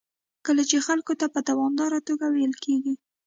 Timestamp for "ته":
1.19-1.25